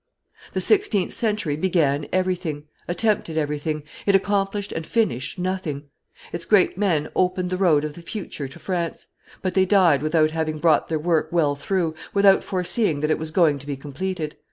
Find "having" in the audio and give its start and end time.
10.31-10.57